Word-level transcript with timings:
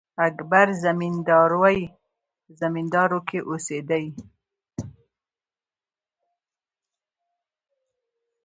اکبر 0.27 0.67
زمینداوری 0.83 1.83
په 2.43 2.51
زمینداور 2.61 3.11
کښي 3.27 3.39
اوسېدﺉ. 3.49 4.09